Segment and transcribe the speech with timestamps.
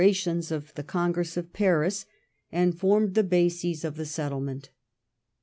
[0.01, 2.07] 171 lions of the Congress of Paris,
[2.51, 4.71] and formed the bases of the settlement.